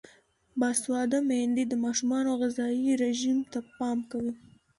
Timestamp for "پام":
3.77-3.97